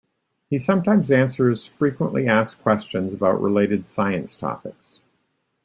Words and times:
He 0.49 0.57
sometimes 0.57 1.11
answers 1.11 1.67
frequently 1.67 2.27
asked 2.27 2.63
questions 2.63 3.13
about 3.13 3.39
related 3.39 3.85
science 3.85 4.35
topics. 4.35 4.99